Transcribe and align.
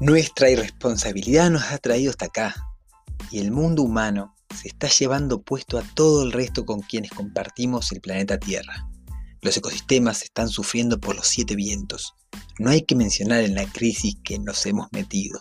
Nuestra 0.00 0.50
irresponsabilidad 0.50 1.50
nos 1.50 1.62
ha 1.72 1.78
traído 1.78 2.10
hasta 2.10 2.26
acá 2.26 2.54
y 3.30 3.38
el 3.38 3.50
mundo 3.50 3.82
humano 3.82 4.34
se 4.54 4.68
está 4.68 4.88
llevando 4.88 5.40
puesto 5.40 5.78
a 5.78 5.82
todo 5.94 6.22
el 6.22 6.32
resto 6.32 6.66
con 6.66 6.80
quienes 6.80 7.12
compartimos 7.12 7.90
el 7.92 8.02
planeta 8.02 8.38
Tierra. 8.38 8.86
Los 9.40 9.56
ecosistemas 9.56 10.22
están 10.22 10.50
sufriendo 10.50 11.00
por 11.00 11.16
los 11.16 11.26
siete 11.26 11.56
vientos. 11.56 12.14
No 12.58 12.68
hay 12.68 12.82
que 12.82 12.94
mencionar 12.94 13.40
en 13.40 13.54
la 13.54 13.64
crisis 13.64 14.18
que 14.22 14.38
nos 14.38 14.66
hemos 14.66 14.88
metido. 14.92 15.40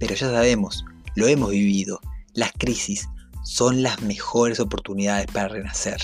Pero 0.00 0.16
ya 0.16 0.28
sabemos, 0.28 0.84
lo 1.14 1.28
hemos 1.28 1.50
vivido, 1.50 2.00
las 2.34 2.50
crisis 2.58 3.08
son 3.44 3.84
las 3.84 4.02
mejores 4.02 4.58
oportunidades 4.58 5.26
para 5.26 5.46
renacer. 5.46 6.00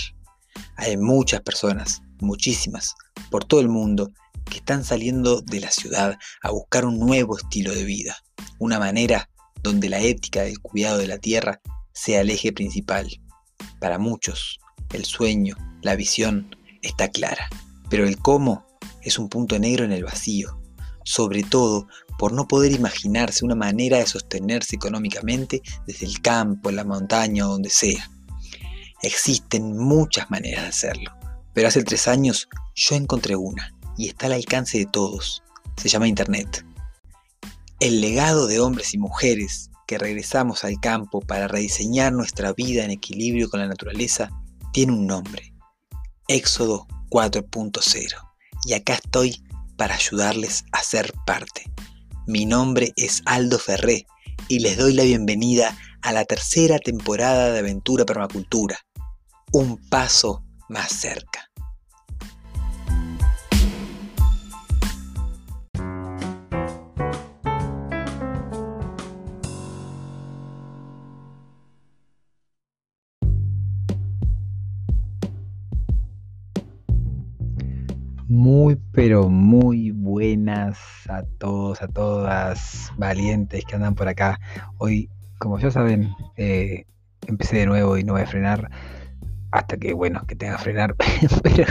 Hay 0.77 0.95
muchas 0.95 1.41
personas, 1.41 2.01
muchísimas, 2.21 2.95
por 3.29 3.43
todo 3.43 3.59
el 3.59 3.67
mundo, 3.67 4.13
que 4.45 4.57
están 4.57 4.83
saliendo 4.83 5.41
de 5.41 5.59
la 5.59 5.71
ciudad 5.71 6.17
a 6.41 6.51
buscar 6.51 6.85
un 6.85 6.99
nuevo 6.99 7.37
estilo 7.37 7.73
de 7.73 7.83
vida, 7.83 8.17
una 8.59 8.79
manera 8.79 9.29
donde 9.61 9.89
la 9.89 9.99
ética 9.99 10.43
del 10.43 10.59
cuidado 10.59 10.97
de 10.99 11.07
la 11.07 11.17
tierra 11.17 11.61
sea 11.93 12.21
el 12.21 12.29
eje 12.29 12.51
principal. 12.51 13.09
Para 13.79 13.97
muchos, 13.97 14.59
el 14.93 15.05
sueño, 15.05 15.55
la 15.81 15.95
visión 15.95 16.55
está 16.81 17.09
clara, 17.09 17.49
pero 17.89 18.07
el 18.07 18.17
cómo 18.17 18.65
es 19.01 19.17
un 19.17 19.29
punto 19.29 19.57
negro 19.59 19.85
en 19.85 19.91
el 19.91 20.03
vacío, 20.03 20.59
sobre 21.03 21.43
todo 21.43 21.87
por 22.17 22.33
no 22.33 22.47
poder 22.47 22.71
imaginarse 22.71 23.45
una 23.45 23.55
manera 23.55 23.97
de 23.97 24.07
sostenerse 24.07 24.75
económicamente 24.75 25.61
desde 25.85 26.05
el 26.05 26.21
campo, 26.21 26.71
la 26.71 26.83
montaña 26.83 27.47
o 27.47 27.51
donde 27.51 27.69
sea. 27.69 28.09
Existen 29.01 29.77
muchas 29.77 30.29
maneras 30.31 30.63
de 30.63 30.69
hacerlo, 30.69 31.11
pero 31.53 31.67
hace 31.67 31.83
tres 31.83 32.07
años 32.07 32.47
yo 32.73 32.95
encontré 32.95 33.35
una, 33.35 33.74
y 33.97 34.07
está 34.07 34.27
al 34.27 34.33
alcance 34.33 34.77
de 34.77 34.85
todos. 34.85 35.43
Se 35.77 35.89
llama 35.89 36.07
Internet. 36.07 36.65
El 37.79 38.01
legado 38.01 38.47
de 38.47 38.59
hombres 38.59 38.93
y 38.93 38.97
mujeres 38.97 39.69
que 39.87 39.97
regresamos 39.97 40.63
al 40.63 40.79
campo 40.79 41.21
para 41.21 41.47
rediseñar 41.47 42.13
nuestra 42.13 42.53
vida 42.53 42.83
en 42.83 42.91
equilibrio 42.91 43.49
con 43.49 43.59
la 43.59 43.67
naturaleza 43.67 44.29
tiene 44.71 44.93
un 44.93 45.05
nombre. 45.05 45.53
Éxodo 46.27 46.87
4.0. 47.09 48.15
Y 48.65 48.73
acá 48.73 48.95
estoy 48.95 49.43
para 49.77 49.95
ayudarles 49.95 50.65
a 50.71 50.81
ser 50.81 51.13
parte. 51.25 51.71
Mi 52.27 52.45
nombre 52.45 52.93
es 52.95 53.21
Aldo 53.25 53.59
Ferré 53.59 54.07
y 54.47 54.59
les 54.59 54.77
doy 54.77 54.93
la 54.93 55.03
bienvenida 55.03 55.77
a 56.01 56.11
la 56.11 56.25
tercera 56.25 56.79
temporada 56.79 57.51
de 57.51 57.59
Aventura 57.59 58.05
Permacultura. 58.05 58.79
Un 59.51 59.77
paso 59.89 60.43
más 60.69 60.91
cerca. 60.91 61.51
Pero 79.07 79.29
muy 79.29 79.91
buenas 79.91 80.79
a 81.09 81.21
todos, 81.37 81.79
a 81.83 81.87
todas, 81.87 82.91
valientes 82.97 83.63
que 83.63 83.75
andan 83.75 83.93
por 83.93 84.07
acá. 84.07 84.39
Hoy, 84.79 85.11
como 85.37 85.59
ya 85.59 85.69
saben, 85.69 86.09
eh, 86.37 86.85
empecé 87.27 87.57
de 87.57 87.65
nuevo 87.67 87.99
y 87.99 88.03
no 88.03 88.13
voy 88.13 88.23
a 88.23 88.25
frenar 88.25 88.71
hasta 89.51 89.77
que, 89.77 89.93
bueno, 89.93 90.25
que 90.27 90.35
tenga 90.35 90.57
que 90.57 90.63
frenar. 90.63 90.95
pero 91.43 91.65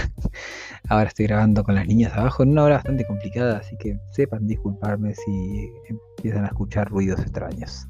ahora 0.88 1.08
estoy 1.08 1.26
grabando 1.26 1.64
con 1.64 1.74
las 1.74 1.88
niñas 1.88 2.12
abajo 2.12 2.44
en 2.44 2.50
una 2.50 2.62
hora 2.62 2.76
bastante 2.76 3.04
complicada, 3.04 3.58
así 3.58 3.76
que 3.78 3.98
sepan 4.12 4.46
disculparme 4.46 5.12
si 5.16 5.72
empiezan 5.88 6.44
a 6.44 6.46
escuchar 6.46 6.88
ruidos 6.88 7.18
extraños. 7.18 7.88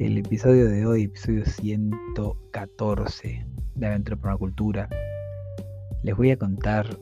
El 0.00 0.18
episodio 0.18 0.68
de 0.68 0.84
hoy, 0.84 1.04
episodio 1.04 1.46
114 1.46 3.46
de 3.76 3.86
Aventura 3.86 4.16
por 4.16 4.32
la 4.32 4.36
Cultura, 4.36 4.88
les 6.02 6.16
voy 6.16 6.32
a 6.32 6.36
contar 6.36 6.98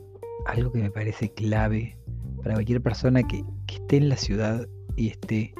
algo 0.46 0.72
que 0.72 0.80
me 0.80 0.90
parece 0.90 1.32
clave 1.32 1.96
para 2.42 2.54
cualquier 2.54 2.82
persona 2.82 3.22
que, 3.22 3.44
esté 3.68 3.96
en 3.96 4.10
la 4.10 4.16
ciudad 4.16 4.66
y 4.96 5.08
esté 5.08 5.54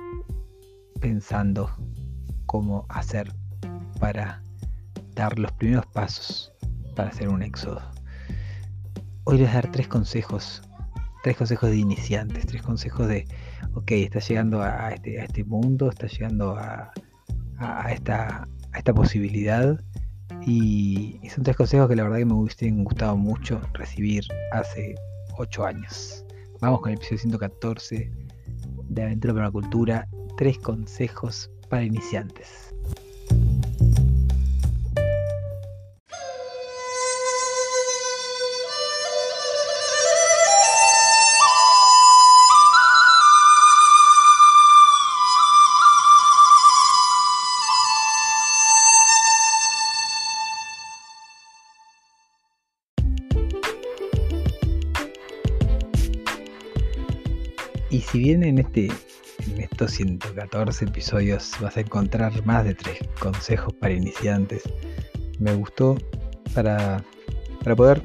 pensando 1.01 1.71
cómo 2.45 2.85
hacer 2.91 3.33
para 3.99 4.43
dar 5.15 5.39
los 5.39 5.51
primeros 5.53 5.87
pasos 5.87 6.53
para 6.95 7.09
hacer 7.09 7.31
un 7.31 7.43
éxodo. 7.43 7.81
Hoy 9.25 9.39
les 9.39 9.47
voy 9.47 9.51
a 9.51 9.63
dar 9.63 9.71
tres 9.71 9.89
consejos, 9.89 10.63
tres 11.23 11.39
consejos 11.39 11.71
de 11.71 11.79
iniciantes, 11.79 12.45
tres 12.45 12.61
consejos 12.61 13.09
de, 13.09 13.27
ok, 13.75 13.93
estás 13.93 14.29
llegando 14.29 14.61
a 14.61 14.91
este, 14.91 15.21
a 15.21 15.25
este 15.25 15.45
mundo, 15.45 15.89
estás 15.89 16.13
llegando 16.13 16.57
a, 16.57 16.93
a, 17.59 17.93
esta, 17.93 18.47
a 18.73 18.79
esta 18.79 18.93
posibilidad 18.93 19.81
y, 20.47 21.21
son 21.29 21.45
tres 21.45 21.57
consejos 21.57 21.89
que 21.89 21.97
la 21.97 22.05
verdad 22.05 22.19
que 22.19 22.25
me 22.25 22.35
hubiesen 22.35 22.85
gustado 22.85 23.17
mucho 23.17 23.61
recibir 23.75 24.25
hace 24.53 24.95
8 25.39 25.65
años. 25.65 26.25
Vamos 26.61 26.81
con 26.81 26.91
el 26.91 26.97
episodio 26.99 27.19
114 27.19 28.11
de 28.89 29.03
Aventura 29.03 29.35
para 29.35 29.47
la 29.47 29.53
Cultura. 29.53 30.09
Tres 30.37 30.59
consejos 30.59 31.51
para 31.69 31.85
iniciantes. 31.85 32.72
Si 58.13 58.19
bien 58.19 58.45
en, 58.45 58.59
este, 58.59 58.89
en 59.47 59.61
estos 59.63 59.93
114 59.93 60.85
episodios 60.85 61.53
vas 61.63 61.79
a 61.79 61.81
encontrar 61.81 62.45
más 62.45 62.63
de 62.63 62.75
tres 62.75 62.99
consejos 63.19 63.73
para 63.73 63.95
iniciantes, 63.95 64.65
me 65.39 65.55
gustó 65.55 65.97
para, 66.55 67.03
para 67.65 67.75
poder 67.75 68.03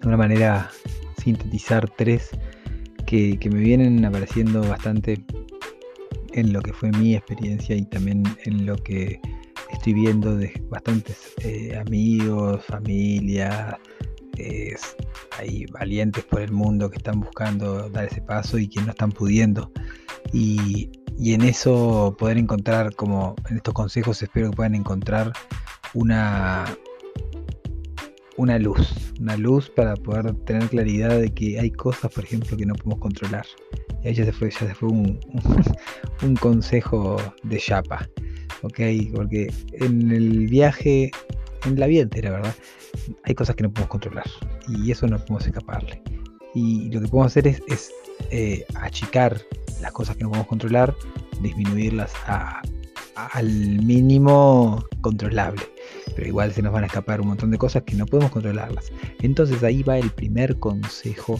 de 0.00 0.08
una 0.08 0.16
manera 0.16 0.72
sintetizar 1.22 1.88
tres 1.88 2.30
que, 3.06 3.38
me 3.48 3.60
vienen 3.60 4.04
apareciendo 4.04 4.60
bastante 4.62 5.24
en 6.32 6.52
lo 6.52 6.60
que 6.60 6.72
fue 6.72 6.90
mi 6.90 7.14
experiencia 7.14 7.76
y 7.76 7.84
también 7.84 8.24
en 8.44 8.66
lo 8.66 8.74
que 8.74 9.20
estoy 9.70 9.94
viendo 9.94 10.36
de 10.36 10.52
bastantes 10.68 11.32
eh, 11.44 11.76
amigos, 11.78 12.64
familia, 14.36 14.76
hay 15.38 15.66
valientes 15.66 16.24
por 16.24 16.40
el 16.40 16.52
mundo 16.52 16.90
que 16.90 16.98
están 16.98 17.20
buscando 17.20 17.88
dar 17.90 18.06
ese 18.06 18.22
paso 18.22 18.58
y 18.58 18.68
que 18.68 18.80
no 18.80 18.90
están 18.90 19.12
pudiendo. 19.12 19.70
Y, 20.32 20.90
en 21.18 21.42
eso 21.42 22.14
poder 22.18 22.36
encontrar, 22.36 22.94
como 22.94 23.36
en 23.48 23.56
estos 23.56 23.72
consejos, 23.72 24.22
espero 24.22 24.50
que 24.50 24.56
puedan 24.56 24.74
encontrar 24.74 25.32
una, 25.94 26.66
una 28.36 28.58
luz, 28.58 29.14
una 29.18 29.34
luz 29.36 29.70
para 29.70 29.94
poder 29.94 30.34
tener 30.44 30.68
claridad 30.68 31.18
de 31.18 31.30
que 31.30 31.58
hay 31.58 31.70
cosas, 31.70 32.12
por 32.12 32.24
ejemplo, 32.24 32.54
que 32.56 32.66
no 32.66 32.74
podemos 32.74 32.98
controlar. 32.98 33.46
Y 34.04 34.08
ahí 34.08 34.14
ya 34.14 34.26
se 34.26 34.32
fue, 34.32 34.50
ya 34.50 34.58
se 34.58 34.74
fue 34.74 34.90
un, 34.90 35.18
un, 36.22 36.36
consejo 36.36 37.16
de 37.44 37.56
chapa, 37.56 38.06
¿ok? 38.62 38.80
Porque 39.14 39.50
en 39.72 40.12
el 40.12 40.48
viaje, 40.48 41.10
en 41.64 41.80
la 41.80 41.86
vida 41.86 42.02
entera, 42.02 42.30
¿verdad? 42.30 42.54
Hay 43.24 43.34
cosas 43.34 43.56
que 43.56 43.62
no 43.62 43.70
podemos 43.70 43.90
controlar 43.90 44.26
y 44.68 44.90
eso 44.90 45.06
no 45.06 45.18
podemos 45.18 45.46
escaparle. 45.46 46.02
Y 46.54 46.90
lo 46.90 47.00
que 47.00 47.08
podemos 47.08 47.32
hacer 47.32 47.46
es, 47.46 47.92
eh, 48.30 48.64
achicar 48.74 49.38
las 49.80 49.92
cosas 49.92 50.16
que 50.16 50.24
no 50.24 50.30
podemos 50.30 50.48
controlar, 50.48 50.94
disminuirlas 51.40 52.12
al 53.14 53.48
mínimo 53.82 54.84
controlable. 55.02 55.62
Pero 56.14 56.28
igual 56.28 56.52
se 56.52 56.62
nos 56.62 56.72
van 56.72 56.84
a 56.84 56.86
escapar 56.86 57.20
un 57.20 57.28
montón 57.28 57.50
de 57.50 57.58
cosas 57.58 57.82
que 57.82 57.94
no 57.94 58.06
podemos 58.06 58.32
controlarlas. 58.32 58.90
Entonces 59.20 59.62
ahí 59.62 59.82
va 59.82 59.98
el 59.98 60.10
primer 60.10 60.58
consejo 60.58 61.38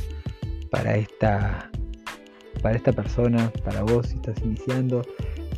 para 0.71 0.97
esta, 0.97 1.71
para 2.63 2.77
esta 2.77 2.93
persona, 2.93 3.51
para 3.65 3.83
vos 3.83 4.09
si 4.09 4.17
estás 4.17 4.37
iniciando. 4.45 5.03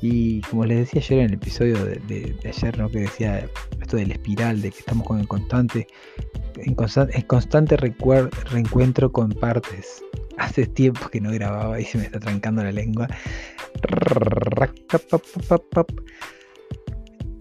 Y 0.01 0.41
como 0.43 0.65
les 0.65 0.79
decía 0.79 1.01
ayer 1.01 1.19
en 1.19 1.25
el 1.27 1.35
episodio 1.35 1.85
de, 1.85 2.37
ayer, 2.45 2.79
¿no? 2.79 2.89
que 2.89 3.01
decía 3.01 3.49
esto 3.81 3.97
del 3.97 4.13
espiral, 4.13 4.63
de 4.63 4.71
que 4.71 4.79
estamos 4.79 5.07
con 5.07 5.19
el 5.19 5.27
constante, 5.27 5.89
en, 6.57 6.75
constante 6.75 7.77
reencuentro 7.77 9.11
con 9.11 9.31
partes. 9.31 10.05
Hace 10.39 10.67
tiempo 10.67 11.09
que 11.09 11.21
no 11.21 11.33
grababa 11.33 11.81
y 11.81 11.85
se 11.85 11.99
me 11.99 12.05
está 12.05 12.21
trancando 12.21 12.63
la 12.63 12.71
lengua. 12.71 13.09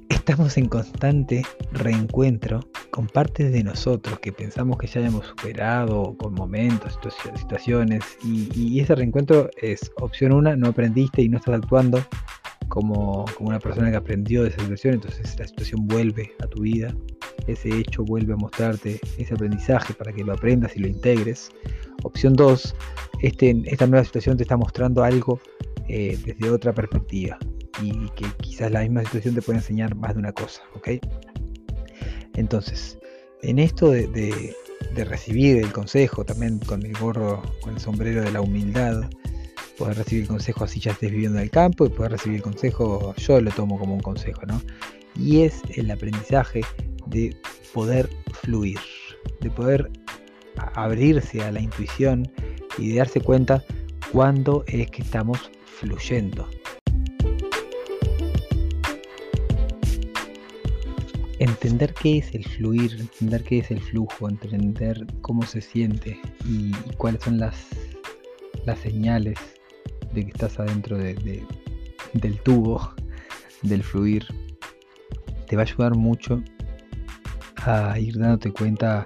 Estamos 0.10 0.58
en 0.58 0.68
constante 0.68 1.46
reencuentro 1.72 2.62
con 2.90 3.06
partes 3.06 3.54
de 3.54 3.64
nosotros 3.64 4.20
que 4.20 4.32
pensamos 4.32 4.78
que 4.78 4.88
ya 4.88 5.00
hayamos 5.02 5.28
superado 5.28 6.18
con 6.18 6.34
momentos, 6.34 6.98
situaciones, 7.36 8.04
y, 8.26 8.80
ese 8.80 8.96
reencuentro 8.96 9.50
es 9.62 9.92
opción 10.02 10.34
una, 10.34 10.56
no 10.56 10.70
aprendiste 10.70 11.22
y 11.22 11.30
no 11.30 11.38
estás 11.38 11.56
actuando 11.56 12.04
como, 12.82 13.26
una 13.40 13.58
persona 13.60 13.90
que 13.90 13.98
aprendió 13.98 14.44
de 14.44 14.50
esa 14.50 14.62
situación, 14.62 14.94
entonces 14.96 15.36
la 15.40 15.48
situación 15.48 15.88
vuelve 15.88 16.32
a 16.44 16.48
tu 16.48 16.62
vida, 16.62 16.96
ese 17.48 17.70
hecho 17.70 18.04
vuelve 18.04 18.34
a 18.34 18.36
mostrarte 18.36 19.00
ese 19.18 19.34
aprendizaje 19.34 19.96
para 19.96 20.14
que 20.14 20.24
lo 20.24 20.34
aprendas 20.34 20.76
y 20.76 20.82
lo 20.82 20.88
integres. 20.88 21.50
Opción 22.04 22.34
2, 22.34 22.76
este, 23.24 23.64
esta 23.66 23.88
nueva 23.88 24.06
situación 24.06 24.38
te 24.38 24.44
está 24.44 24.58
mostrando 24.58 25.04
algo 25.04 25.40
eh, 25.88 26.20
desde 26.24 26.52
otra 26.52 26.72
perspectiva 26.72 27.40
y 27.82 28.10
que 28.10 28.26
quizás 28.42 28.72
la 28.72 28.82
misma 28.82 29.04
situación 29.06 29.34
te 29.34 29.42
puede 29.42 29.58
enseñar 29.58 29.96
más 29.96 30.14
de 30.14 30.20
una 30.20 30.32
cosa, 30.32 30.62
¿ok? 30.76 30.90
Entonces, 32.36 33.00
en 33.42 33.58
esto 33.58 33.90
de, 33.90 34.56
recibir 34.96 35.58
el 35.58 35.72
consejo, 35.72 36.26
también 36.26 36.60
con 36.60 36.86
el 36.86 36.94
gorro, 36.94 37.42
con 37.62 37.74
el 37.74 37.80
sombrero 37.80 38.22
de 38.22 38.32
la 38.32 38.42
humildad, 38.42 39.10
poder 39.78 39.98
recibir 39.98 40.24
el 40.24 40.28
consejo 40.28 40.64
así 40.64 40.80
ya 40.80 40.92
estés 40.92 41.12
viviendo 41.12 41.38
en 41.38 41.44
el 41.44 41.52
campo 41.52 41.86
y 41.86 41.90
poder 41.90 42.14
recibir 42.14 42.38
el 42.38 42.44
consejo, 42.44 43.14
yo 43.16 43.42
lo 43.42 43.52
tomo 43.52 43.80
como 43.80 43.94
un 43.94 44.02
consejo, 44.02 44.42
¿no? 44.46 44.62
Y 45.16 45.42
es 45.42 45.62
el 45.76 45.90
aprendizaje 45.92 46.62
de 47.08 47.36
poder 47.74 48.10
fluir, 48.42 48.80
de 49.42 49.50
poder 49.50 49.90
abrirse 50.76 51.44
a 51.44 51.52
la 51.52 51.62
intuición 51.62 52.30
y 52.78 52.90
de 52.90 53.00
darse 53.00 53.22
cuenta 53.22 53.64
cuándo 54.12 54.64
es 54.68 54.90
que 54.92 55.02
estamos 55.02 55.52
fluyendo. 55.80 56.48
entender 61.40 61.94
qué 61.94 62.18
es 62.18 62.34
el 62.34 62.44
fluir, 62.44 62.98
entender 63.00 63.44
qué 63.44 63.60
es 63.60 63.72
el 63.72 63.80
flujo, 63.80 64.28
entender 64.28 65.06
cómo 65.22 65.44
se 65.44 65.62
siente 65.62 66.20
y, 66.46 66.72
cuáles 66.98 67.24
son 67.24 67.38
las, 67.38 67.56
las 68.66 68.80
señales 68.80 69.38
de 70.14 70.26
que 70.26 70.32
estás 70.32 70.60
adentro 70.60 70.98
del 70.98 72.40
tubo 72.44 72.94
del 73.64 73.84
fluir, 73.84 74.26
te 75.48 75.56
va 75.56 75.64
a 75.64 75.66
ayudar 75.66 75.96
mucho 75.96 76.44
a 77.58 78.00
ir 78.00 78.18
dándote 78.18 78.52
cuenta 78.52 79.06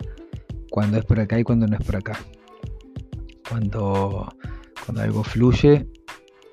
cuando 0.70 0.98
es 0.98 1.06
por 1.06 1.20
acá 1.20 1.38
y 1.40 1.44
cuando 1.44 1.68
no 1.68 1.78
es 1.78 1.84
por 1.84 1.98
acá. 1.98 2.18
Cuando, 3.50 4.34
cuando 4.86 5.02
algo 5.02 5.24
fluye, 5.24 5.88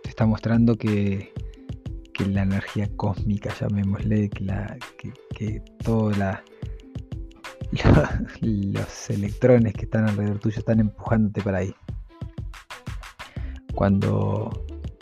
te 0.03 0.09
está 0.09 0.25
mostrando 0.27 0.77
que, 0.77 1.33
que 2.13 2.27
la 2.27 2.43
energía 2.43 2.89
cósmica, 2.97 3.55
llamémosle, 3.61 4.29
que, 4.31 4.45
la, 4.45 4.77
que, 5.37 5.63
todos 5.85 6.17
los 8.41 9.11
electrones 9.11 9.75
que 9.75 9.85
están 9.85 10.09
alrededor 10.09 10.41
tuyo 10.41 10.59
están 10.59 10.81
empujándote 10.81 11.41
para 11.43 11.59
ahí. 11.59 11.73
Cuando, 13.79 14.51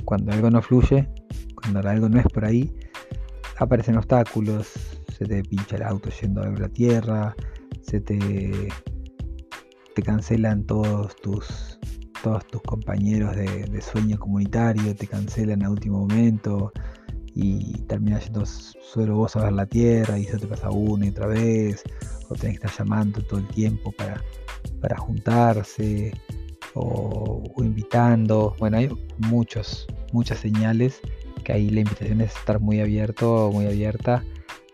cuando 0.05 0.33
algo 0.33 0.51
no 0.51 0.61
fluye, 0.61 1.09
cuando 1.55 1.89
algo 1.89 2.11
no 2.11 2.21
es 2.21 2.27
por 2.27 2.45
ahí, 2.45 2.71
aparecen 3.59 3.97
obstáculos, 3.97 4.71
se 5.17 5.25
te 5.25 5.43
pincha 5.45 5.77
el 5.77 5.83
auto 5.83 6.11
yendo 6.21 6.43
a 6.43 6.51
la 6.51 6.69
tierra, 6.69 7.35
se 7.81 8.03
te, 8.03 8.69
te 9.95 10.03
cancelan 10.03 10.65
todos 10.65 11.17
tus 11.17 11.79
todos 12.23 12.47
tus 12.49 12.61
compañeros 12.65 13.35
de, 13.35 13.81
sueño 13.81 14.19
comunitario, 14.19 14.95
te 14.95 15.07
cancelan 15.07 15.65
a 15.65 15.71
último 15.71 16.01
momento, 16.01 16.71
y 17.35 17.81
terminas 17.89 18.25
yendo 18.25 18.45
solo 18.45 19.17
vos 19.17 19.37
a 19.37 19.45
ver 19.45 19.55
la 19.55 19.65
tierra 19.65 20.19
y 20.19 20.25
eso 20.25 20.37
te 20.37 20.47
pasa 20.47 20.69
una 20.69 21.07
y 21.07 21.09
otra 21.09 21.29
vez, 21.29 21.83
o 22.29 22.35
tenés 22.35 22.61
que 22.61 22.67
estar 22.67 22.85
llamando 22.85 23.23
todo 23.23 23.41
el 23.41 23.49
tiempo 23.49 23.91
para, 23.93 24.23
para 24.83 24.99
juntarse 24.99 26.13
o, 26.77 27.43
invitando. 27.59 28.55
Bueno, 28.59 28.77
hay 28.77 28.89
muchos, 29.19 29.87
muchas 30.13 30.39
señales 30.39 31.01
que 31.43 31.53
ahí 31.53 31.71
la 31.71 31.81
invitación 31.81 32.21
es 32.21 32.37
estar 32.37 32.61
muy 32.61 32.81
abierto, 32.81 33.51
muy 33.53 33.67
abierta 33.67 34.23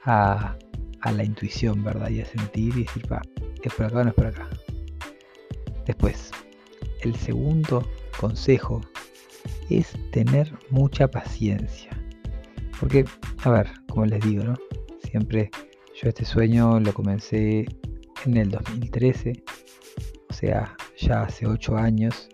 a, 0.05 0.57
a 1.01 1.13
la 1.13 1.25
intuición, 1.25 1.83
¿verdad? 1.83 2.11
Y 2.11 2.21
a 2.21 2.27
sentir 2.27 2.77
y 2.77 2.85
decir, 2.85 3.11
va, 3.11 3.23
es 3.63 3.73
por 3.75 3.87
acá 3.87 4.01
o 4.01 4.05
no 4.05 4.11
es 4.11 4.15
por 4.15 4.27
acá. 4.27 4.49
Después, 5.87 6.31
el 7.03 7.15
segundo 7.17 7.87
consejo 8.19 8.81
es 9.71 9.97
tener 10.11 10.53
mucha 10.71 11.09
paciencia. 11.09 11.91
Porque, 12.79 13.05
a 13.45 13.51
ver, 13.51 13.69
como 13.89 14.07
les 14.07 14.21
digo, 14.21 14.45
¿no? 14.45 14.55
Siempre 15.05 15.51
yo 16.01 16.09
este 16.09 16.25
sueño 16.25 16.81
lo 16.81 16.93
comencé 16.93 17.67
en 18.25 18.37
el 18.37 18.51
2013, 18.51 19.45
o 20.31 20.33
sea, 20.33 20.77
ya 21.07 21.23
hace 21.23 21.47
8 21.47 21.77
años, 21.77 22.29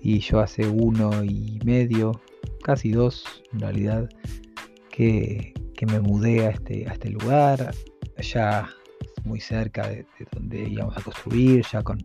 y 0.00 0.18
yo 0.20 0.40
hace 0.40 0.66
uno 0.66 1.22
y 1.22 1.60
medio, 1.64 2.20
casi 2.62 2.90
dos 2.90 3.24
en 3.52 3.60
realidad, 3.60 4.08
que, 4.90 5.54
me 5.90 5.98
mudé 5.98 6.46
a 6.46 6.50
este, 6.50 6.88
a 6.88 6.92
este 6.92 7.10
lugar, 7.10 7.74
ya 8.16 8.70
muy 9.24 9.40
cerca 9.40 9.88
de, 9.88 10.06
donde 10.30 10.68
íbamos 10.68 10.96
a 10.96 11.02
construir, 11.02 11.64
ya 11.72 11.82
con, 11.82 11.98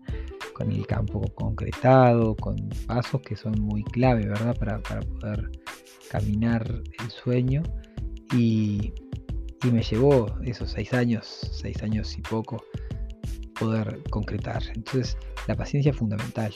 el 0.59 0.87
campo 0.87 1.21
concretado, 1.35 2.35
con 2.35 2.55
pasos 2.87 3.21
que 3.21 3.35
son 3.35 3.53
muy 3.61 3.83
clave, 3.83 4.25
¿verdad? 4.25 4.57
Para, 4.57 4.79
para 4.81 5.01
poder 5.01 5.51
caminar 6.09 6.65
el 6.67 7.09
sueño 7.11 7.61
y, 8.33 8.93
me 9.71 9.83
llevó 9.83 10.27
esos 10.45 10.71
seis 10.71 10.93
años, 10.93 11.25
seis 11.51 11.83
años 11.83 12.17
y 12.17 12.21
poco, 12.21 12.63
poder 13.59 14.01
concretar. 14.09 14.63
Entonces 14.73 15.17
la 15.47 15.55
paciencia 15.55 15.91
es 15.91 15.97
fundamental. 15.97 16.53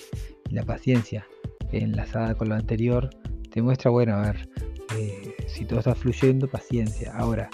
Y 0.50 0.56
la 0.56 0.64
paciencia 0.64 1.28
enlazada 1.72 2.36
con 2.36 2.50
lo 2.50 2.56
anterior 2.56 3.10
te 3.52 3.62
muestra, 3.62 3.92
bueno, 3.92 4.16
a 4.16 4.22
ver, 4.22 4.50
eh, 4.98 5.36
si 5.48 5.66
todo 5.66 5.80
está 5.80 5.96
fluyendo, 5.96 6.48
paciencia. 6.48 7.14
Ahora, 7.16 7.50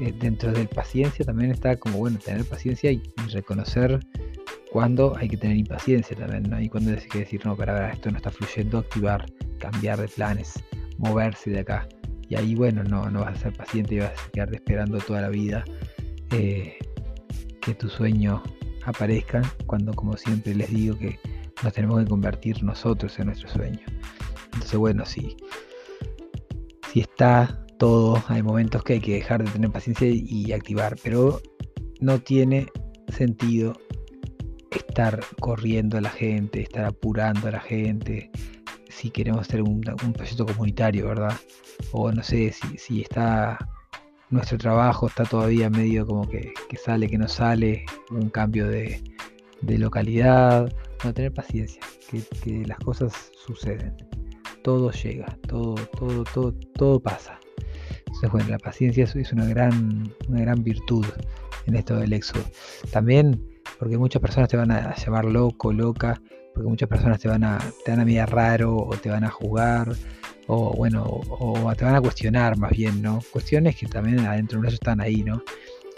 eh, 0.00 0.12
dentro 0.18 0.52
del 0.52 0.68
paciencia 0.68 1.24
también 1.24 1.50
está 1.50 1.76
como, 1.76 1.98
bueno, 1.98 2.18
tener 2.18 2.44
paciencia 2.44 2.90
y, 2.90 3.02
reconocer 3.32 4.00
cuando 4.70 5.16
hay 5.16 5.28
que 5.28 5.36
tener 5.36 5.56
impaciencia 5.56 6.16
también, 6.16 6.44
¿no? 6.44 6.60
Y 6.60 6.68
cuando 6.68 6.90
hay 6.90 6.96
que 6.96 7.20
decir, 7.20 7.44
no, 7.44 7.56
pero 7.56 7.72
ahora 7.72 7.92
esto 7.92 8.10
no 8.10 8.16
está 8.16 8.30
fluyendo, 8.30 8.78
activar, 8.78 9.26
cambiar 9.58 10.00
de 10.00 10.08
planes, 10.08 10.54
moverse 10.98 11.50
de 11.50 11.60
acá. 11.60 11.86
Y 12.28 12.36
ahí, 12.36 12.54
bueno, 12.54 12.82
no, 12.82 13.10
no 13.10 13.20
vas 13.20 13.36
a 13.36 13.42
ser 13.42 13.52
paciente 13.52 13.96
y 13.96 13.98
vas 13.98 14.12
a 14.12 14.30
quedarte 14.30 14.56
esperando 14.56 14.98
toda 14.98 15.20
la 15.20 15.28
vida 15.28 15.64
eh, 16.30 16.78
que 17.60 17.74
tu 17.74 17.88
sueño 17.88 18.42
aparezca, 18.84 19.42
cuando, 19.66 19.92
como 19.94 20.16
siempre 20.16 20.54
les 20.54 20.70
digo, 20.70 20.96
que 20.98 21.18
nos 21.62 21.72
tenemos 21.72 22.02
que 22.02 22.08
convertir 22.08 22.62
nosotros 22.62 23.18
en 23.18 23.26
nuestro 23.26 23.48
sueño. 23.48 23.80
Entonces, 24.46 24.78
bueno, 24.78 25.04
si, 25.04 25.36
si 26.92 27.00
está 27.00 27.64
todo, 27.78 28.22
hay 28.28 28.42
momentos 28.42 28.82
que 28.82 28.94
hay 28.94 29.00
que 29.00 29.14
dejar 29.14 29.44
de 29.44 29.50
tener 29.50 29.70
paciencia 29.70 30.08
y 30.08 30.52
activar, 30.52 30.96
pero 31.02 31.40
no 32.00 32.18
tiene 32.18 32.66
sentido 33.08 33.74
estar 34.70 35.20
corriendo 35.40 35.98
a 35.98 36.00
la 36.00 36.10
gente, 36.10 36.60
estar 36.60 36.84
apurando 36.84 37.48
a 37.48 37.52
la 37.52 37.60
gente, 37.60 38.30
si 38.88 39.10
queremos 39.10 39.42
hacer 39.42 39.62
un, 39.62 39.80
proyecto 39.80 40.46
comunitario, 40.46 41.08
¿verdad? 41.08 41.34
O 41.92 42.12
no 42.12 42.22
sé 42.22 42.52
si, 42.76 43.00
está 43.00 43.58
nuestro 44.32 44.58
trabajo, 44.58 45.06
está 45.06 45.24
todavía 45.24 45.70
medio 45.70 46.06
como 46.06 46.28
que, 46.28 46.52
sale, 46.82 47.08
que 47.08 47.18
no 47.18 47.28
sale, 47.28 47.84
un 48.10 48.30
cambio 48.30 48.66
de, 48.66 49.00
localidad. 49.60 50.72
No, 51.04 51.12
tener 51.12 51.32
paciencia, 51.32 51.82
que, 52.10 52.64
las 52.66 52.78
cosas 52.78 53.30
suceden. 53.46 53.94
Todo 54.64 54.90
llega, 54.92 55.36
todo, 55.48 55.74
todo, 55.98 56.24
todo, 56.24 56.54
todo 56.74 57.00
pasa. 57.00 57.38
Entonces, 57.98 58.30
bueno, 58.30 58.48
la 58.48 58.58
paciencia 58.58 59.04
es 59.04 59.32
una 59.32 59.46
gran, 59.46 60.12
una 60.28 60.40
gran 60.40 60.62
virtud 60.62 61.04
en 61.66 61.76
esto 61.76 61.96
del 61.96 62.12
éxodo. 62.12 62.44
También 62.90 63.40
porque 63.78 63.98
muchas 63.98 64.22
personas 64.22 64.48
te 64.48 64.56
van 64.56 64.70
a 64.70 64.94
llamar 64.94 65.24
loco, 65.24 65.72
loca, 65.72 66.20
porque 66.54 66.68
muchas 66.68 66.88
personas 66.88 67.18
te 67.18 67.28
van 67.28 67.44
a, 67.44 67.58
te 67.84 67.90
van 67.90 68.00
a 68.00 68.04
mirar 68.04 68.32
raro 68.32 68.76
o 68.76 68.96
te 68.96 69.10
van 69.10 69.24
a 69.24 69.30
jugar 69.30 69.92
o 70.54 70.74
bueno, 70.74 71.02
o, 71.06 71.74
te 71.74 71.84
van 71.84 71.94
a 71.94 72.00
cuestionar 72.00 72.58
más 72.58 72.72
bien, 72.72 73.00
¿no? 73.00 73.20
Cuestiones 73.30 73.74
que 73.74 73.86
también 73.86 74.20
adentro 74.20 74.58
de 74.58 74.64
nosotros 74.64 74.74
están 74.74 75.00
ahí, 75.00 75.22
¿no? 75.22 75.42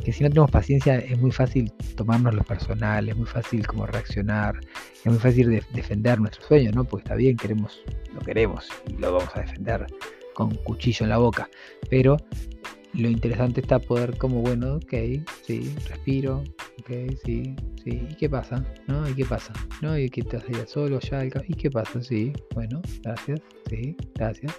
Que 0.04 0.12
si 0.12 0.22
no 0.22 0.28
tenemos 0.28 0.50
paciencia 0.50 0.96
es 0.98 1.18
muy 1.18 1.32
fácil 1.32 1.72
tomarnos 1.96 2.34
lo 2.34 2.44
personal, 2.44 3.08
es 3.08 3.16
muy 3.16 3.26
fácil 3.26 3.66
como 3.66 3.84
reaccionar, 3.86 4.60
es 5.04 5.06
muy 5.06 5.18
fácil 5.18 5.60
defender 5.72 6.20
nuestros 6.20 6.46
sueños, 6.46 6.74
¿no? 6.74 6.84
Porque 6.84 7.02
está 7.02 7.16
bien, 7.16 7.36
queremos, 7.36 7.82
lo 8.12 8.20
queremos 8.20 8.68
y 8.86 8.92
lo 8.92 9.12
vamos 9.12 9.30
a 9.34 9.40
defender 9.40 9.86
con 10.34 10.54
cuchillo 10.54 11.04
en 11.04 11.10
la 11.10 11.18
boca, 11.18 11.48
pero 11.90 12.16
lo 12.94 13.08
interesante 13.08 13.60
está 13.60 13.78
poder 13.78 14.16
como, 14.18 14.40
bueno, 14.40 14.76
ok, 14.76 14.94
sí, 15.42 15.74
respiro, 15.88 16.44
ok, 16.80 16.90
sí, 17.24 17.56
sí, 17.82 18.06
¿y 18.08 18.14
qué 18.14 18.28
pasa? 18.28 18.64
¿No? 18.86 19.08
¿Y 19.08 19.14
qué 19.14 19.24
pasa? 19.24 19.52
¿No? 19.82 19.98
¿Y 19.98 20.08
que 20.08 20.22
te 20.22 20.36
ir 20.36 20.66
solo 20.66 21.00
ya? 21.00 21.24
¿Y 21.24 21.54
qué 21.54 21.70
pasa? 21.70 22.00
Sí, 22.00 22.32
bueno, 22.54 22.80
gracias, 23.02 23.40
sí, 23.68 23.96
gracias. 24.14 24.54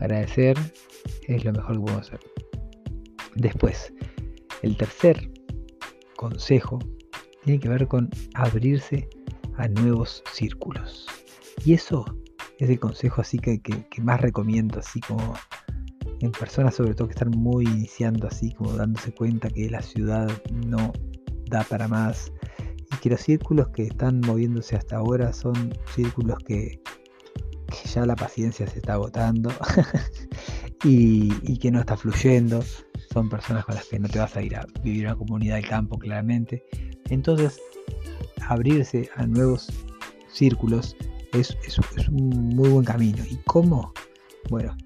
Agradecer 0.00 0.56
es 1.28 1.44
lo 1.44 1.52
mejor 1.52 1.74
que 1.74 1.80
podemos 1.80 2.06
hacer. 2.08 2.20
Después, 3.36 3.92
el 4.62 4.76
tercer 4.76 5.30
consejo 6.16 6.78
tiene 7.44 7.60
que 7.60 7.68
ver 7.68 7.86
con 7.86 8.10
abrirse 8.34 9.08
a 9.56 9.68
nuevos 9.68 10.22
círculos. 10.32 11.06
Y 11.64 11.74
eso 11.74 12.04
es 12.58 12.68
el 12.68 12.80
consejo 12.80 13.20
así 13.20 13.38
que, 13.38 13.60
que, 13.60 14.02
más 14.02 14.20
recomiendo, 14.20 14.80
así 14.80 15.00
como 15.00 15.34
en 16.20 16.32
personas 16.32 16.74
sobre 16.74 16.94
todo 16.94 17.08
que 17.08 17.14
están 17.14 17.30
muy 17.30 17.64
iniciando, 17.64 18.28
así 18.28 18.52
como 18.52 18.72
dándose 18.72 19.12
cuenta 19.12 19.48
que 19.48 19.70
la 19.70 19.82
ciudad 19.82 20.30
no 20.66 20.92
da 21.46 21.64
para 21.64 21.88
más 21.88 22.32
y 22.92 22.96
que 22.96 23.10
los 23.10 23.20
círculos 23.20 23.68
que 23.68 23.84
están 23.84 24.20
moviéndose 24.20 24.76
hasta 24.76 24.96
ahora 24.96 25.32
son 25.32 25.74
círculos 25.94 26.38
que, 26.46 26.80
ya 27.92 28.04
la 28.04 28.16
paciencia 28.16 28.66
se 28.66 28.78
está 28.78 28.94
agotando 28.94 29.50
y, 30.84 31.56
que 31.58 31.70
no 31.70 31.80
está 31.80 31.96
fluyendo. 31.96 32.62
Son 33.12 33.28
personas 33.28 33.64
con 33.64 33.74
las 33.74 33.86
que 33.86 33.98
no 33.98 34.08
te 34.08 34.18
vas 34.18 34.36
a 34.36 34.42
ir 34.42 34.56
a 34.56 34.66
vivir 34.82 35.06
una 35.06 35.16
comunidad 35.16 35.56
del 35.56 35.68
campo, 35.68 35.98
claramente. 35.98 36.64
Entonces, 37.08 37.60
abrirse 38.46 39.08
a 39.16 39.26
nuevos 39.26 39.68
círculos 40.32 40.96
es, 41.32 41.56
un 42.08 42.54
muy 42.54 42.68
buen 42.68 42.84
camino. 42.84 43.22
¿Y 43.28 43.36
cómo? 43.46 43.92
Bueno, 44.48 44.76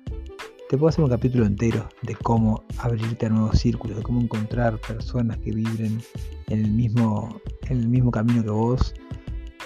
te 0.68 0.78
puedo 0.78 0.88
hacer 0.88 1.04
un 1.04 1.10
capítulo 1.10 1.44
entero 1.44 1.88
de 2.02 2.14
cómo 2.14 2.64
abrirte 2.78 3.26
a 3.26 3.28
nuevos 3.28 3.58
círculos, 3.58 3.98
de 3.98 4.02
cómo 4.02 4.20
encontrar 4.20 4.78
personas 4.80 5.38
que 5.38 5.52
vibren 5.52 6.00
en 6.48 6.64
el 6.64 6.70
mismo, 6.70 7.40
en 7.68 7.80
el 7.80 7.88
mismo 7.88 8.10
camino 8.10 8.42
que 8.42 8.50
vos, 8.50 8.94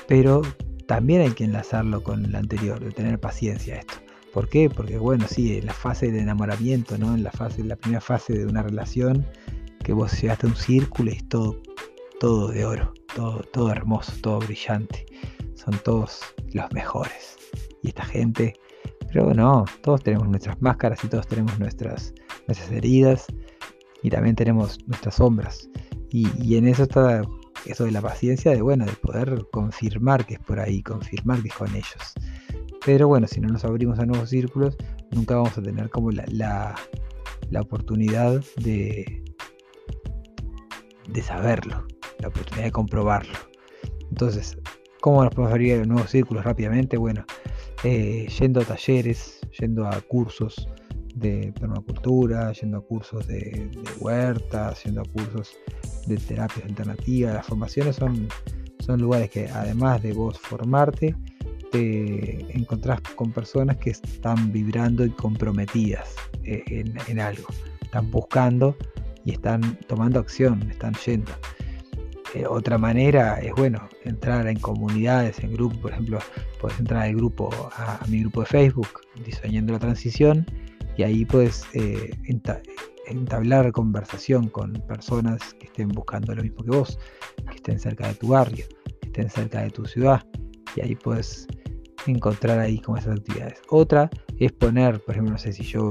pero 0.06 0.42
también 0.86 1.20
hay 1.20 1.30
que 1.30 1.44
enlazarlo 1.44 2.02
con 2.02 2.24
el 2.24 2.34
anterior, 2.34 2.80
de 2.80 2.90
tener 2.90 3.20
paciencia 3.20 3.76
a 3.76 3.78
esto. 3.78 3.94
¿Por 4.32 4.48
qué? 4.48 4.68
Porque 4.68 4.98
bueno, 4.98 5.26
sí, 5.28 5.58
en 5.58 5.66
la 5.66 5.72
fase 5.72 6.10
de 6.10 6.20
enamoramiento, 6.20 6.98
¿no? 6.98 7.14
En 7.14 7.22
la 7.22 7.32
fase, 7.32 7.62
la 7.64 7.76
primera 7.76 8.00
fase 8.00 8.32
de 8.32 8.46
una 8.46 8.62
relación, 8.62 9.26
que 9.84 9.92
vos 9.92 10.20
llegaste 10.20 10.46
a 10.46 10.50
un 10.50 10.56
círculo 10.56 11.10
y 11.10 11.14
es 11.16 11.28
todo, 11.28 11.60
todo 12.20 12.48
de 12.48 12.64
oro, 12.64 12.92
todo, 13.14 13.40
todo 13.52 13.70
hermoso, 13.70 14.12
todo 14.20 14.38
brillante. 14.40 15.06
Son 15.54 15.78
todos 15.84 16.20
los 16.52 16.70
mejores. 16.72 17.36
Y 17.82 17.88
esta 17.88 18.04
gente, 18.04 18.54
pero 19.12 19.32
no, 19.34 19.64
todos 19.82 20.02
tenemos 20.02 20.28
nuestras 20.28 20.60
máscaras 20.60 21.02
y 21.04 21.08
todos 21.08 21.26
tenemos 21.26 21.58
nuestras, 21.58 22.14
nuestras 22.46 22.70
heridas 22.70 23.26
y 24.02 24.10
también 24.10 24.36
tenemos 24.36 24.78
nuestras 24.86 25.16
sombras. 25.16 25.68
Y, 26.10 26.28
y 26.42 26.56
en 26.56 26.68
eso 26.68 26.84
está 26.84 27.22
eso 27.66 27.84
de 27.84 27.90
la 27.90 28.00
paciencia, 28.00 28.52
de 28.52 28.62
bueno, 28.62 28.84
de 28.84 28.92
poder 28.92 29.46
confirmar 29.50 30.24
que 30.26 30.34
es 30.34 30.40
por 30.40 30.60
ahí, 30.60 30.82
confirmar 30.82 31.42
que 31.42 31.48
es 31.48 31.54
con 31.54 31.68
ellos. 31.74 32.14
Pero 32.84 33.08
bueno, 33.08 33.26
si 33.26 33.40
no 33.40 33.48
nos 33.48 33.64
abrimos 33.64 33.98
a 33.98 34.06
nuevos 34.06 34.30
círculos, 34.30 34.76
nunca 35.10 35.36
vamos 35.36 35.56
a 35.58 35.62
tener 35.62 35.90
como 35.90 36.10
la, 36.10 36.24
la, 37.50 37.60
oportunidad 37.60 38.42
de, 38.56 39.24
de 41.08 41.22
saberlo, 41.22 41.86
la 42.20 42.28
oportunidad 42.28 42.64
de 42.64 42.72
comprobarlo. 42.72 43.38
Entonces, 44.10 44.56
¿cómo 45.00 45.24
nos 45.24 45.34
podemos 45.34 45.52
abrir 45.52 45.80
a 45.80 45.84
nuevos 45.84 46.10
círculos 46.10 46.44
rápidamente? 46.44 46.96
Bueno, 46.96 47.24
eh, 47.84 48.26
yendo 48.38 48.60
a 48.60 48.64
talleres, 48.64 49.40
yendo 49.58 49.86
a 49.86 50.00
cursos 50.02 50.68
de 51.14 51.52
permacultura, 51.58 52.52
yendo 52.52 52.78
a 52.78 52.80
cursos 52.80 53.26
de, 53.26 53.70
huertas, 54.00 54.84
yendo 54.84 55.02
a 55.02 55.04
cursos 55.04 55.56
de 56.06 56.16
terapias 56.16 56.64
alternativas. 56.66 57.34
Las 57.34 57.46
formaciones 57.46 57.96
son, 57.96 58.28
son 58.80 59.00
lugares 59.00 59.30
que 59.30 59.48
además 59.48 60.02
de 60.02 60.12
vos 60.12 60.38
formarte, 60.38 61.14
te 61.70 62.56
encontrás 62.56 63.00
con 63.14 63.32
personas 63.32 63.76
que 63.76 63.90
están 63.90 64.52
vibrando 64.52 65.04
y 65.04 65.10
comprometidas 65.10 66.14
eh, 66.44 66.84
en, 67.06 67.20
algo. 67.20 67.48
Están 67.82 68.10
buscando 68.10 68.76
y 69.24 69.32
están 69.32 69.78
tomando 69.86 70.18
acción, 70.20 70.68
están 70.70 70.94
yendo. 71.04 71.32
Eh, 72.34 72.44
otra 72.46 72.76
manera 72.76 73.40
es, 73.40 73.52
bueno, 73.54 73.88
entrar 74.04 74.46
en 74.46 74.58
comunidades, 74.58 75.38
en 75.40 75.52
grupos, 75.52 75.78
por 75.78 75.92
ejemplo, 75.92 76.18
puedes 76.60 76.78
entrar 76.78 77.04
al 77.04 77.14
grupo, 77.14 77.50
a, 77.72 78.00
mi 78.08 78.20
grupo 78.20 78.40
de 78.40 78.46
Facebook, 78.46 79.00
Diseñando 79.24 79.72
la 79.72 79.78
Transición, 79.78 80.44
y 80.96 81.04
ahí 81.04 81.24
puedes 81.24 81.64
eh, 81.72 82.10
entablar 83.06 83.72
conversación 83.72 84.48
con 84.48 84.72
personas 84.86 85.54
que 85.54 85.66
estén 85.66 85.88
buscando 85.88 86.34
lo 86.34 86.42
mismo 86.42 86.62
que 86.64 86.70
vos, 86.70 86.98
que 87.48 87.56
estén 87.56 87.78
cerca 87.78 88.08
de 88.08 88.14
tu 88.14 88.28
barrio, 88.28 88.66
que 89.00 89.06
estén 89.06 89.30
cerca 89.30 89.62
de 89.62 89.70
tu 89.70 89.86
ciudad, 89.86 90.22
y 90.76 90.82
ahí 90.82 90.94
puedes 90.96 91.46
encontrar 92.06 92.58
ahí 92.58 92.78
como 92.78 92.98
esas 92.98 93.18
actividades. 93.18 93.60
Otra 93.70 94.10
es 94.38 94.52
poner, 94.52 95.00
por 95.00 95.14
ejemplo, 95.14 95.32
no 95.32 95.38
sé 95.38 95.52
si 95.52 95.62
yo, 95.62 95.90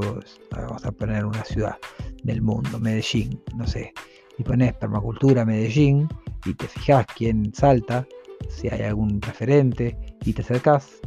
vamos 0.52 0.86
a 0.86 0.92
poner 0.92 1.26
una 1.26 1.44
ciudad 1.44 1.78
del 2.24 2.42
mundo, 2.42 2.80
Medellín, 2.80 3.42
no 3.56 3.66
sé, 3.66 3.94
y 4.38 4.44
pones 4.44 4.74
permacultura 4.76 5.46
Medellín 5.46 6.08
y 6.46 6.54
te 6.54 6.68
fijas 6.68 7.06
quién 7.16 7.54
salta, 7.54 8.08
si 8.50 8.70
hay 8.70 8.82
algún 8.82 9.22
referente 9.22 9.98
y 10.26 10.34
te 10.34 10.42
acercas. 10.42 11.00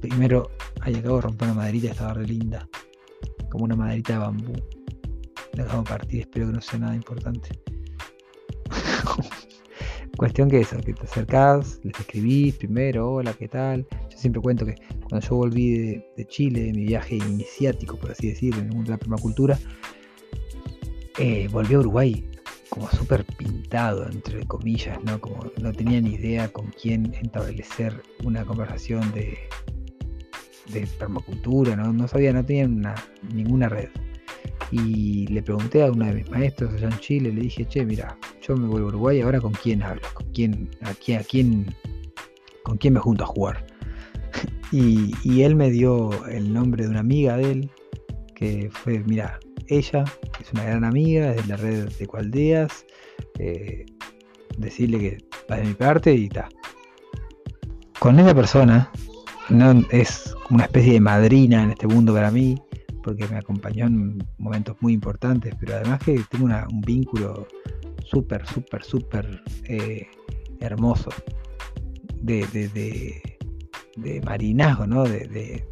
primero, 0.00 0.50
ahí 0.80 0.94
acabo 0.94 1.16
de 1.16 1.22
romper 1.22 1.48
una 1.48 1.54
maderita, 1.54 1.90
estaba 1.90 2.14
re 2.14 2.26
linda, 2.26 2.68
como 3.50 3.64
una 3.64 3.76
maderita 3.76 4.14
de 4.14 4.18
bambú 4.18 4.52
dejamos 5.52 5.88
partir, 5.88 6.20
espero 6.20 6.46
que 6.46 6.52
no 6.52 6.60
sea 6.60 6.78
nada 6.78 6.94
importante. 6.94 7.50
Cuestión 10.16 10.50
que 10.50 10.60
eso, 10.60 10.76
que 10.78 10.92
te 10.92 11.02
acercás, 11.02 11.80
les 11.82 11.98
escribís 11.98 12.56
primero, 12.56 13.12
hola, 13.12 13.32
¿qué 13.34 13.48
tal? 13.48 13.86
Yo 14.10 14.18
siempre 14.18 14.42
cuento 14.42 14.66
que 14.66 14.74
cuando 15.08 15.26
yo 15.26 15.36
volví 15.36 16.02
de, 16.16 16.26
Chile, 16.28 16.64
de 16.64 16.72
mi 16.72 16.84
viaje 16.84 17.16
iniciático, 17.16 17.96
por 17.96 18.12
así 18.12 18.28
decirlo, 18.28 18.60
en 18.60 18.66
el 18.68 18.72
mundo 18.74 18.90
de 18.90 18.96
la 18.96 18.98
permacultura, 18.98 19.58
eh, 21.18 21.48
volví 21.50 21.74
a 21.74 21.78
Uruguay 21.80 22.28
como 22.72 22.88
súper 22.90 23.26
pintado, 23.36 24.08
entre 24.08 24.46
comillas, 24.46 24.98
¿no? 25.04 25.20
Como 25.20 25.44
no 25.60 25.72
tenía 25.74 26.00
ni 26.00 26.14
idea 26.14 26.50
con 26.50 26.68
quién 26.80 27.12
establecer 27.22 28.02
una 28.24 28.46
conversación 28.46 29.12
de, 29.12 29.36
de 30.72 30.86
permacultura, 30.98 31.76
¿no? 31.76 31.92
no 31.92 32.08
sabía, 32.08 32.32
no 32.32 32.42
tenía 32.42 32.94
ninguna 33.34 33.68
red. 33.68 33.90
Y 34.70 35.26
le 35.26 35.42
pregunté 35.42 35.82
a 35.82 35.92
uno 35.92 36.06
de 36.06 36.14
mis 36.14 36.30
maestros 36.30 36.72
allá 36.72 36.88
en 36.88 36.98
Chile, 36.98 37.30
le 37.30 37.42
dije, 37.42 37.66
che, 37.66 37.84
mira, 37.84 38.16
yo 38.40 38.56
me 38.56 38.66
vuelvo 38.66 38.86
a 38.86 38.88
Uruguay, 38.88 39.20
ahora 39.20 39.38
con 39.38 39.52
quién 39.52 39.82
hablo, 39.82 40.08
con 40.14 40.32
quién, 40.32 40.70
a 40.80 40.94
quién, 40.94 41.20
a 41.20 41.24
quién, 41.24 41.74
con 42.62 42.78
quién 42.78 42.94
me 42.94 43.00
junto 43.00 43.24
a 43.24 43.26
jugar. 43.26 43.66
y, 44.72 45.42
él 45.42 45.56
me 45.56 45.70
dio 45.70 46.26
el 46.26 46.50
nombre 46.50 46.84
de 46.84 46.88
una 46.88 47.00
amiga 47.00 47.36
de 47.36 47.52
él, 47.52 47.70
que 48.34 48.70
fue, 48.72 49.00
mira, 49.00 49.38
ella 49.78 50.04
es 50.40 50.52
una 50.52 50.64
gran 50.64 50.84
amiga, 50.84 51.30
es 51.30 51.36
de 51.42 51.48
la 51.48 51.56
red 51.56 51.88
de 51.88 52.06
Cualdeas, 52.06 52.84
eh, 53.38 53.86
decirle 54.58 54.98
que 54.98 55.18
va 55.50 55.56
de 55.56 55.64
mi 55.64 55.74
parte 55.74 56.14
y 56.14 56.24
está. 56.24 56.48
Con 57.98 58.18
esa 58.18 58.34
persona, 58.34 58.90
no, 59.48 59.82
es 59.90 60.34
una 60.50 60.64
especie 60.64 60.94
de 60.94 61.00
madrina 61.00 61.62
en 61.62 61.70
este 61.70 61.86
mundo 61.86 62.12
para 62.12 62.30
mí, 62.30 62.60
porque 63.02 63.26
me 63.28 63.38
acompañó 63.38 63.86
en 63.86 64.18
momentos 64.38 64.76
muy 64.80 64.92
importantes, 64.92 65.54
pero 65.58 65.74
además 65.74 66.00
que 66.00 66.20
tengo 66.30 66.46
un 66.46 66.80
vínculo 66.82 67.46
súper, 68.04 68.46
súper, 68.46 68.82
súper 68.84 69.42
eh, 69.64 70.06
hermoso 70.60 71.10
de, 72.20 72.46
de, 73.96 74.20
marinazgo, 74.24 74.86
¿no? 74.86 75.04
De, 75.04 75.66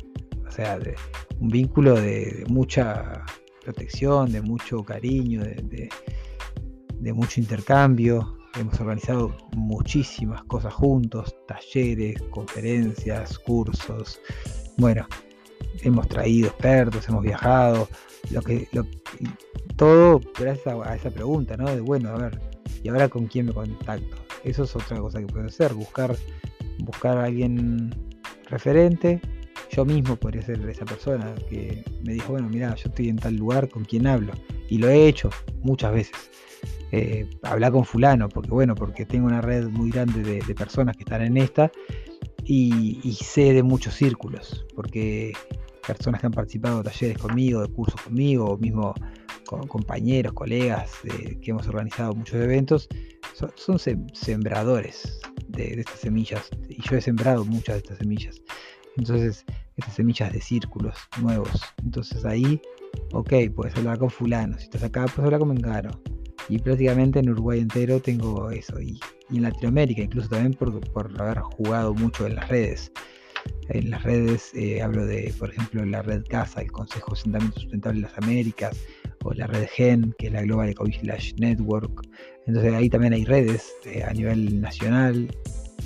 o 0.46 0.50
sea, 0.50 0.78
de 0.78 0.94
un 1.38 1.48
vínculo 1.48 1.94
de, 1.94 2.44
mucha 2.48 3.24
protección, 3.62 4.32
de 4.32 4.42
mucho 4.42 4.82
cariño, 4.84 5.42
de, 5.42 7.12
mucho 7.12 7.40
intercambio. 7.40 8.36
Hemos 8.58 8.80
organizado 8.80 9.36
muchísimas 9.54 10.42
cosas 10.44 10.74
juntos, 10.74 11.34
talleres, 11.46 12.20
conferencias, 12.30 13.38
cursos. 13.38 14.20
Bueno, 14.76 15.06
hemos 15.82 16.08
traído 16.08 16.48
expertos, 16.48 17.08
hemos 17.08 17.22
viajado, 17.22 17.88
lo 18.30 18.42
que, 18.42 18.68
todo 19.76 20.20
gracias 20.38 20.66
a, 20.66 20.96
esa 20.96 21.10
pregunta, 21.10 21.56
¿no? 21.56 21.70
De 21.70 21.80
bueno, 21.80 22.10
a 22.10 22.18
ver, 22.18 22.40
¿y 22.82 22.88
ahora 22.88 23.08
con 23.08 23.26
quién 23.26 23.46
me 23.46 23.52
contacto? 23.52 24.16
Eso 24.42 24.64
es 24.64 24.74
otra 24.74 24.98
cosa 24.98 25.20
que 25.20 25.26
puedo 25.26 25.46
hacer, 25.46 25.74
buscar, 25.74 26.16
buscar 26.80 27.18
a 27.18 27.24
alguien 27.24 27.94
referente. 28.48 29.20
Yo 29.70 29.84
mismo 29.84 30.16
podría 30.16 30.42
ser 30.42 30.60
esa 30.68 30.84
persona 30.84 31.34
que 31.48 31.84
me 32.04 32.14
dijo, 32.14 32.32
bueno, 32.32 32.48
mira, 32.48 32.74
yo 32.74 32.88
estoy 32.88 33.08
en 33.08 33.16
tal 33.16 33.36
lugar, 33.36 33.68
¿con 33.68 33.84
quién 33.84 34.06
hablo? 34.06 34.32
Y 34.68 34.78
lo 34.78 34.88
he 34.88 35.06
hecho 35.06 35.30
muchas 35.62 35.92
veces. 35.92 36.30
Eh, 36.92 37.28
hablar 37.42 37.70
con 37.70 37.84
fulano, 37.84 38.28
porque 38.28 38.50
bueno, 38.50 38.74
porque 38.74 39.06
tengo 39.06 39.26
una 39.26 39.40
red 39.40 39.68
muy 39.68 39.90
grande 39.90 40.22
de, 40.22 40.54
personas 40.54 40.96
que 40.96 41.04
están 41.04 41.22
en 41.22 41.36
esta 41.36 41.70
y, 42.44 42.98
y, 43.04 43.14
sé 43.14 43.52
de 43.52 43.62
muchos 43.62 43.94
círculos, 43.94 44.66
porque 44.74 45.32
personas 45.86 46.20
que 46.20 46.26
han 46.26 46.32
participado 46.32 46.78
de 46.78 46.90
talleres 46.90 47.18
conmigo, 47.18 47.62
de 47.62 47.68
cursos 47.68 48.00
conmigo, 48.00 48.46
o 48.46 48.58
mismo 48.58 48.92
con 49.50 49.66
compañeros, 49.66 50.32
colegas 50.32 50.92
que 51.02 51.50
hemos 51.50 51.66
organizado 51.66 52.14
muchos 52.14 52.36
eventos, 52.36 52.88
son, 53.56 53.78
sembradores 54.12 55.20
de, 55.48 55.80
estas 55.80 55.98
semillas. 55.98 56.48
Y 56.68 56.80
yo 56.82 56.96
he 56.96 57.00
sembrado 57.00 57.44
muchas 57.44 57.74
de 57.74 57.78
estas 57.78 57.98
semillas. 57.98 58.40
Entonces, 58.96 59.44
estas 59.76 59.94
semillas 59.94 60.32
de 60.32 60.40
círculos 60.40 60.96
nuevos. 61.20 61.60
Entonces 61.82 62.24
ahí, 62.24 62.60
ok, 63.12 63.32
puedes 63.54 63.76
hablar 63.76 63.98
con 63.98 64.10
fulano. 64.10 64.58
Si 64.58 64.64
estás 64.64 64.82
acá, 64.82 65.06
puedes 65.06 65.26
hablar 65.26 65.40
con 65.40 65.48
Mengano. 65.48 65.90
Y 66.48 66.58
prácticamente 66.58 67.20
en 67.20 67.30
Uruguay 67.30 67.60
entero 67.60 68.00
tengo 68.00 68.50
eso. 68.50 68.80
Y, 68.80 68.98
en 69.32 69.42
Latinoamérica, 69.42 70.02
incluso 70.02 70.28
también 70.28 70.54
por, 70.54 70.80
por, 70.90 71.20
haber 71.20 71.38
jugado 71.38 71.94
mucho 71.94 72.26
en 72.26 72.34
las 72.34 72.48
redes. 72.48 72.90
En 73.68 73.90
las 73.90 74.02
redes 74.02 74.50
eh, 74.54 74.82
hablo 74.82 75.06
de, 75.06 75.32
por 75.38 75.50
ejemplo, 75.50 75.84
la 75.86 76.02
red 76.02 76.24
CASA, 76.28 76.62
el 76.62 76.72
Consejo 76.72 77.14
de 77.14 77.40
Sustentable 77.52 78.00
de 78.00 78.08
las 78.08 78.18
Américas, 78.18 78.76
o 79.24 79.32
la 79.32 79.46
red 79.46 79.68
GEN, 79.68 80.14
que 80.18 80.26
es 80.26 80.32
la 80.32 80.42
Global 80.42 80.68
Eco 80.68 80.84
Network. 81.38 82.08
Entonces 82.46 82.74
ahí 82.74 82.90
también 82.90 83.12
hay 83.12 83.24
redes 83.24 83.72
eh, 83.84 84.02
a 84.02 84.12
nivel 84.12 84.60
nacional, 84.60 85.28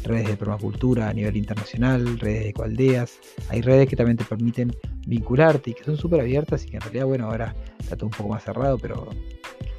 redes 0.05 0.29
de 0.29 0.37
permacultura 0.37 1.09
a 1.09 1.13
nivel 1.13 1.37
internacional, 1.37 2.19
redes 2.19 2.45
de 2.45 2.49
ecoaldeas. 2.51 3.19
Hay 3.49 3.63
redes 3.63 3.89
que 3.89 3.97
también 3.97 4.17
te 4.17 4.25
permiten 4.25 4.73
vincularte 5.07 5.71
y 5.71 5.75
que 5.75 5.85
son 5.85 5.97
súper 5.97 6.21
abiertas 6.21 6.65
y 6.65 6.69
que 6.69 6.77
en 6.77 6.83
realidad, 6.83 7.07
bueno, 7.07 7.27
ahora 7.27 7.55
está 7.79 7.97
todo 7.97 8.07
un 8.07 8.13
poco 8.13 8.31
más 8.31 8.45
cerrado, 8.45 8.79
pero 8.79 9.09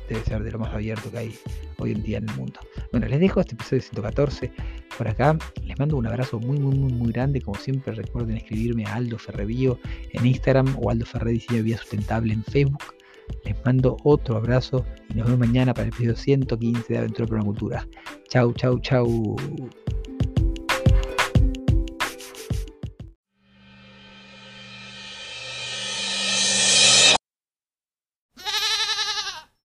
debe 0.10 0.24
ser 0.24 0.44
de 0.44 0.52
lo 0.52 0.60
más 0.60 0.74
abierto 0.74 1.12
que 1.12 1.18
hay 1.18 1.36
hoy 1.78 1.92
en 1.92 2.04
día 2.04 2.18
en 2.18 2.30
el 2.30 2.36
mundo. 2.36 2.60
Bueno, 2.92 3.08
les 3.08 3.20
dejo 3.20 3.40
este 3.40 3.56
episodio 3.56 3.82
114 3.82 4.52
por 4.98 5.08
acá. 5.08 5.38
Les 5.64 5.78
mando 5.80 5.98
un 5.98 6.08
abrazo 6.08 6.40
muy, 6.40 6.58
muy, 6.60 6.76
muy, 6.76 6.94
muy 6.94 7.12
grande. 7.12 7.42
Como 7.42 7.58
siempre, 7.60 7.94
recuerden 7.94 8.38
escribirme 8.38 8.86
a 8.86 8.96
Aldo 8.96 9.18
Ferrevío 9.18 9.80
en 10.12 10.26
Instagram 10.26 10.78
o 10.82 10.90
Aldo 10.90 11.06
Ferre 11.06 11.32
Diseño 11.32 11.64
de 11.64 11.78
Sustentable 11.78 12.34
en 12.34 12.44
Facebook. 12.44 12.84
Les 13.44 13.56
mando 13.66 13.98
otro 14.04 14.38
abrazo 14.38 14.86
y 15.10 15.16
nos 15.16 15.26
vemos 15.26 15.40
mañana 15.40 15.74
para 15.74 15.88
el 15.88 15.94
episodio 15.94 16.16
115 16.16 16.94
de 16.94 17.00
Aventura 17.00 17.28
por 17.28 17.38
la 17.40 17.44
Cultura. 17.44 17.88
Chau, 18.30 18.54
chau, 18.54 18.80
chau. 18.80 19.36